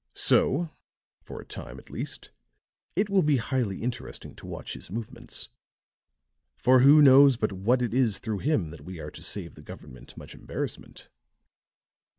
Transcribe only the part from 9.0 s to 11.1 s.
to save the government much embarrassment."